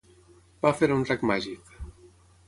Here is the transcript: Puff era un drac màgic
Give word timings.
Puff 0.65 0.81
era 0.87 0.95
un 0.99 1.05
drac 1.09 1.25
màgic 1.31 1.69